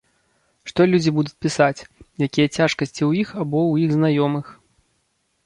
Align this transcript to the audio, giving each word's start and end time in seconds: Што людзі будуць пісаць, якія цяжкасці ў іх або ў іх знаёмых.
Што 0.69 0.81
людзі 0.91 1.13
будуць 1.17 1.39
пісаць, 1.47 1.85
якія 2.27 2.47
цяжкасці 2.57 3.01
ў 3.09 3.11
іх 3.27 3.35
або 3.41 3.59
ў 3.71 3.85
іх 3.85 3.89
знаёмых. 4.01 4.45